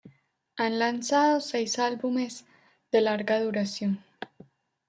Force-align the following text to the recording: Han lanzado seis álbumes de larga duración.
Han 0.55 0.79
lanzado 0.79 1.39
seis 1.41 1.77
álbumes 1.77 2.47
de 2.91 3.01
larga 3.01 3.39
duración. 3.39 4.03